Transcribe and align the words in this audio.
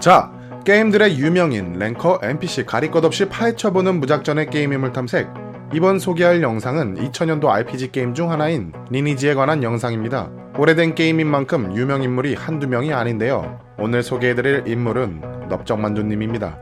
자, 0.00 0.32
게임들의 0.64 1.18
유명인, 1.18 1.74
랭커, 1.74 2.20
NPC 2.22 2.64
가릴 2.64 2.90
것 2.90 3.04
없이 3.04 3.26
파헤쳐보는 3.26 4.00
무작전의 4.00 4.50
게임 4.50 4.72
인물 4.72 4.92
탐색. 4.92 5.28
이번 5.72 5.98
소개할 5.98 6.42
영상은 6.42 6.94
2000년도 6.96 7.48
RPG 7.48 7.90
게임 7.90 8.14
중 8.14 8.30
하나인 8.30 8.72
리니지에 8.90 9.34
관한 9.34 9.62
영상입니다. 9.62 10.30
오래된 10.56 10.94
게임인 10.94 11.26
만큼 11.26 11.76
유명 11.76 12.02
인물이 12.02 12.34
한두 12.34 12.68
명이 12.68 12.92
아닌데요. 12.92 13.58
오늘 13.78 14.02
소개해드릴 14.02 14.64
인물은 14.66 15.48
넙적만두님입니다. 15.48 16.58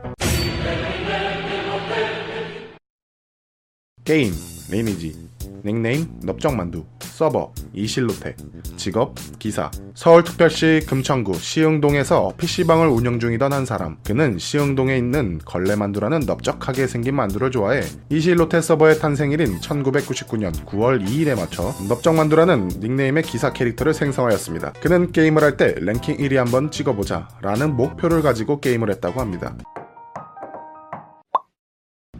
게임, 4.03 4.33
리니지, 4.71 5.22
닉네임 5.65 6.07
넙적만두, 6.23 6.83
서버 6.99 7.53
이실로테, 7.73 8.35
직업 8.75 9.15
기사, 9.39 9.69
서울특별시 9.93 10.81
금천구 10.87 11.35
시흥동에서 11.35 12.33
PC방을 12.37 12.87
운영 12.87 13.19
중이던 13.19 13.53
한 13.53 13.65
사람. 13.65 13.97
그는 14.03 14.37
시흥동에 14.37 14.97
있는 14.97 15.39
걸레만두라는 15.45 16.21
넓적하게 16.21 16.87
생긴 16.87 17.15
만두를 17.15 17.51
좋아해 17.51 17.81
이실로테 18.09 18.61
서버의 18.61 18.99
탄생일인 18.99 19.59
1999년 19.59 20.53
9월 20.65 21.05
2일에 21.05 21.35
맞춰 21.35 21.73
넓적만두라는 21.87 22.69
닉네임의 22.79 23.23
기사 23.23 23.53
캐릭터를 23.53 23.93
생성하였습니다. 23.93 24.73
그는 24.81 25.11
게임을 25.11 25.43
할 25.43 25.53
때 25.57 25.75
랭킹 25.77 26.17
1위 26.17 26.35
한번 26.35 26.71
찍어보자 26.71 27.27
라는 27.41 27.75
목표를 27.75 28.23
가지고 28.23 28.59
게임을 28.59 28.89
했다고 28.89 29.21
합니다. 29.21 29.55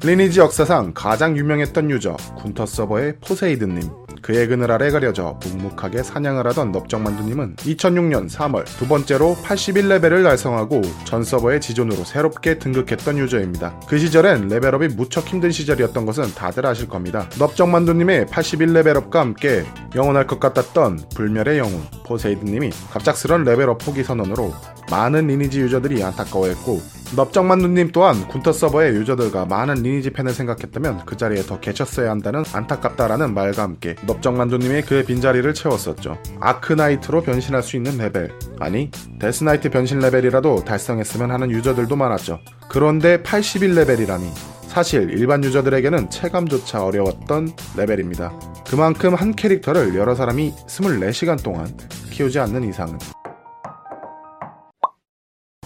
리니지 0.06 0.42
역사상 0.42 0.92
가장 0.94 1.38
유명했던 1.38 1.90
유저 1.90 2.18
군터 2.36 2.66
서버의 2.66 3.20
포세이드님 3.26 3.90
그의 4.22 4.48
그늘 4.48 4.70
아래 4.70 4.92
가려져 4.92 5.40
묵묵하게 5.42 6.04
사냥을 6.04 6.46
하던 6.48 6.74
넙적만두님은 6.74 7.56
2006년 7.56 8.30
3월 8.30 8.66
두 8.78 8.86
번째로 8.86 9.38
81레벨을 9.44 10.24
달성하고 10.24 10.82
전 11.06 11.24
서버의 11.24 11.62
지존으로 11.62 12.04
새롭게 12.04 12.60
등극했던 12.60 13.18
유저입니다. 13.18 13.80
그 13.88 13.98
시절엔 13.98 14.50
레벨업이 14.50 14.90
무척 14.90 15.26
힘든 15.26 15.52
시절이었던 15.52 16.06
것은 16.06 16.34
다들 16.36 16.66
아실 16.66 16.90
겁니다. 16.90 17.30
넙적만두님의 17.40 18.26
81레벨업과 18.26 19.16
함께 19.16 19.64
영원할 19.96 20.28
것 20.28 20.38
같았던 20.38 21.00
불멸의 21.16 21.60
영웅 21.60 21.82
포세이든님이 22.06 22.72
갑작스런 22.92 23.46
레벨업 23.46 23.78
포기 23.78 24.04
선언으로 24.04 24.54
많은 24.92 25.28
리니지 25.28 25.62
유저들이 25.62 26.04
안타까워했고 26.04 27.03
넙적만두님 27.16 27.92
또한 27.92 28.28
군터 28.28 28.52
서버의 28.52 28.96
유저들과 28.96 29.46
많은 29.46 29.76
리니지 29.76 30.10
팬을 30.12 30.34
생각했다면 30.34 31.06
그 31.06 31.16
자리에 31.16 31.44
더 31.44 31.60
계셨어야 31.60 32.10
한다는 32.10 32.44
안타깝다라는 32.52 33.36
말과 33.36 33.62
함께 33.62 33.96
넙적만두님의 34.08 34.84
그의 34.84 35.06
빈자리를 35.06 35.54
채웠었죠. 35.54 36.18
아크나이트로 36.40 37.22
변신할 37.22 37.62
수 37.62 37.76
있는 37.76 37.98
레벨 37.98 38.32
아니 38.60 38.90
데스나이트 39.20 39.70
변신 39.70 40.00
레벨이라도 40.00 40.64
달성했으면 40.66 41.30
하는 41.30 41.52
유저들도 41.52 41.96
많았죠. 41.96 42.40
그런데 42.68 43.22
81레벨이라니 43.22 44.54
사실 44.68 45.12
일반 45.12 45.44
유저들에게는 45.44 46.10
체감조차 46.10 46.84
어려웠던 46.84 47.52
레벨입니다. 47.78 48.34
그만큼 48.68 49.14
한 49.14 49.36
캐릭터를 49.36 49.94
여러 49.94 50.16
사람이 50.16 50.52
24시간 50.68 51.44
동안 51.44 51.68
키우지 52.10 52.40
않는 52.40 52.68
이상은 52.68 52.98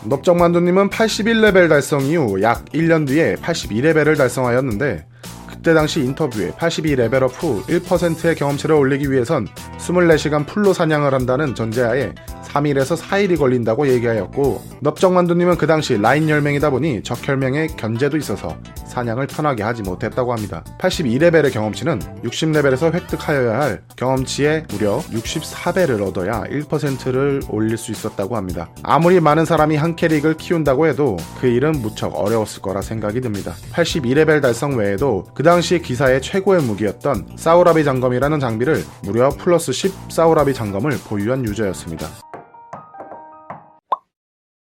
넙적만두님은 0.09 0.89
81레벨 0.89 1.69
달성 1.69 2.01
이후 2.03 2.41
약 2.41 2.65
1년 2.65 3.07
뒤에 3.07 3.35
82레벨을 3.35 4.17
달성하였는데 4.17 5.05
그때 5.47 5.73
당시 5.73 6.01
인터뷰에 6.01 6.51
82레벨업 6.51 7.31
후 7.33 7.63
1%의 7.63 8.35
경험치를 8.35 8.75
올리기 8.75 9.11
위해선 9.11 9.47
24시간 9.77 10.45
풀로 10.45 10.73
사냥을 10.73 11.13
한다는 11.13 11.55
전제하에 11.55 12.13
3일에서 12.47 12.97
4일이 12.97 13.37
걸린다고 13.37 13.87
얘기하였고 13.89 14.61
넙적만두님은 14.81 15.57
그 15.57 15.67
당시 15.67 15.97
라인 15.97 16.29
혈맹이다 16.29 16.69
보니 16.69 17.03
적혈맹의 17.03 17.69
견제도 17.77 18.17
있어서 18.17 18.57
사냥을 18.87 19.27
편하게 19.27 19.63
하지 19.63 19.83
못했다고 19.83 20.33
합니다. 20.33 20.63
82레벨의 20.79 21.53
경험치는 21.53 21.99
60레벨에서 22.23 22.93
획득하여야 22.93 23.59
할 23.59 23.83
경험치의 23.95 24.65
무려 24.69 24.97
64배를 24.97 26.05
얻어야 26.05 26.43
1%를 26.43 27.41
올릴 27.49 27.77
수 27.77 27.91
있었다고 27.91 28.35
합니다. 28.35 28.69
아무리 28.81 29.19
많은 29.19 29.45
사람이 29.45 29.75
한 29.75 29.95
캐릭을 29.95 30.35
키운다고 30.35 30.87
해도 30.87 31.17
그 31.39 31.47
일은 31.47 31.73
무척 31.73 32.15
어려웠을 32.15 32.61
거라 32.61 32.81
생각이 32.81 33.21
듭니다. 33.21 33.53
82레벨 33.73 34.41
달성 34.41 34.77
외에도 34.77 35.25
그 35.33 35.43
당시 35.43 35.79
기사의 35.79 36.21
최고의 36.21 36.61
무기였던 36.63 37.27
사우라비 37.35 37.83
장검이라는 37.83 38.39
장비를 38.39 38.83
무려 39.03 39.29
플러스 39.29 39.71
10 39.71 39.93
사우라비 40.09 40.53
장검을 40.53 40.97
보유한 41.07 41.45
유저였습니다. 41.45 42.07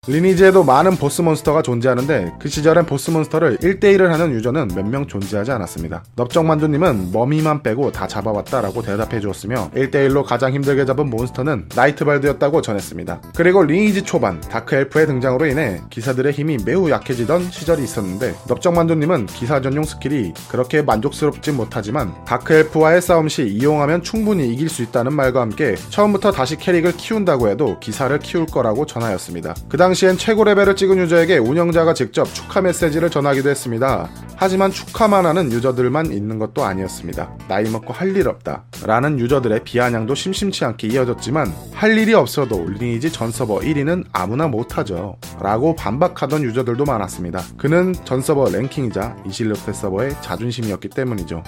리니지에도 0.09 0.63
많은 0.63 0.95
보스몬스터가 0.95 1.61
존재하는데 1.61 2.33
그 2.39 2.49
시절엔 2.49 2.87
보스몬스터를 2.87 3.57
1대1을 3.57 4.07
하는 4.07 4.31
유저는 4.31 4.69
몇 4.75 4.89
명 4.89 5.05
존재하지 5.05 5.51
않았습니다. 5.51 6.03
넙적만두님은 6.15 7.11
머미만 7.11 7.61
빼고 7.61 7.91
다 7.91 8.07
잡아왔다라고 8.07 8.81
대답해 8.81 9.19
주었으며 9.19 9.69
1대1로 9.75 10.23
가장 10.23 10.51
힘들게 10.51 10.85
잡은 10.85 11.11
몬스터는 11.11 11.69
나이트발드였다고 11.75 12.63
전했습니다. 12.63 13.21
그리고 13.35 13.61
리니지 13.61 14.01
초반 14.01 14.41
다크엘프의 14.41 15.05
등장으로 15.05 15.45
인해 15.45 15.79
기사들의 15.91 16.33
힘이 16.33 16.57
매우 16.65 16.89
약해지던 16.89 17.51
시절이 17.51 17.83
있었는데 17.83 18.33
넙적만두님은 18.47 19.27
기사 19.27 19.61
전용 19.61 19.83
스킬이 19.83 20.33
그렇게 20.49 20.81
만족스럽진 20.81 21.55
못하지만 21.55 22.15
다크엘프와의 22.25 23.03
싸움 23.03 23.27
시 23.29 23.43
이용하면 23.43 24.01
충분히 24.01 24.51
이길 24.51 24.69
수 24.69 24.81
있다는 24.81 25.13
말과 25.13 25.41
함께 25.41 25.75
처음부터 25.89 26.31
다시 26.31 26.55
캐릭을 26.57 26.93
키운다고 26.93 27.47
해도 27.49 27.77
기사를 27.79 28.17
키울 28.19 28.47
거라고 28.47 28.87
전하였습니다. 28.87 29.53
그 29.69 29.77
당시엔 29.99 30.17
최고 30.17 30.45
레벨을 30.45 30.77
찍은 30.77 30.97
유저에게 30.97 31.39
운영자가 31.39 31.93
직접 31.93 32.23
축하 32.33 32.61
메시지를 32.61 33.09
전하기도 33.09 33.49
했습니다. 33.49 34.09
하지만 34.37 34.71
축하만 34.71 35.25
하는 35.25 35.51
유저들만 35.51 36.13
있는 36.13 36.39
것도 36.39 36.63
아니었습니다. 36.63 37.37
나이 37.49 37.69
먹고 37.69 37.91
할 37.91 38.15
일 38.15 38.29
없다. 38.29 38.63
라는 38.85 39.19
유저들의 39.19 39.63
비아냥도 39.65 40.15
심심치 40.15 40.63
않게 40.63 40.87
이어졌지만 40.87 41.53
할 41.73 41.97
일이 41.97 42.13
없어도 42.13 42.65
리니지 42.65 43.11
전 43.11 43.31
서버 43.31 43.59
1위는 43.59 44.05
아무나 44.13 44.47
못하죠. 44.47 45.17
라고 45.41 45.75
반박하던 45.75 46.43
유저들도 46.43 46.85
많았습니다. 46.85 47.41
그는 47.57 47.93
전 48.05 48.21
서버 48.21 48.49
랭킹이자 48.49 49.17
이실로테 49.27 49.73
서버의 49.73 50.15
자존심이었기 50.21 50.89
때문이죠. 50.89 51.43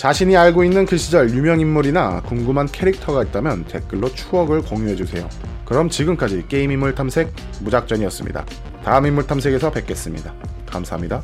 자신이 0.00 0.34
알고 0.34 0.64
있는 0.64 0.86
그 0.86 0.96
시절 0.96 1.28
유명인물이나 1.28 2.22
궁금한 2.22 2.64
캐릭터가 2.64 3.22
있다면 3.22 3.64
댓글로 3.64 4.08
추억을 4.14 4.62
공유해주세요. 4.62 5.28
그럼 5.66 5.90
지금까지 5.90 6.46
게임 6.48 6.72
인물 6.72 6.94
탐색 6.94 7.30
무작전이었습니다. 7.60 8.46
다음 8.82 9.04
인물 9.04 9.26
탐색에서 9.26 9.70
뵙겠습니다. 9.70 10.32
감사합니다. 10.64 11.22